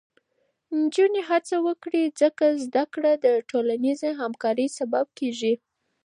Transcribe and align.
نجونې 0.79 1.21
هڅه 1.29 1.55
وکړي، 1.67 2.03
ځکه 2.21 2.45
زده 2.65 2.83
کړه 2.93 3.11
د 3.25 3.27
ټولنیزې 3.49 4.09
همکارۍ 4.21 4.67
سبب 4.77 5.05
کېږي. 5.19 5.53